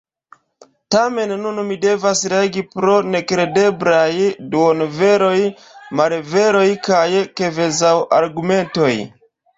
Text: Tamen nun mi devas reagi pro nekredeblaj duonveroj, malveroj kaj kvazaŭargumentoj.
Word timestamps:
Tamen 0.93 1.33
nun 1.41 1.59
mi 1.67 1.75
devas 1.83 2.23
reagi 2.33 2.63
pro 2.71 2.95
nekredeblaj 3.15 4.07
duonveroj, 4.55 5.37
malveroj 6.01 6.67
kaj 6.91 7.07
kvazaŭargumentoj. 7.43 8.93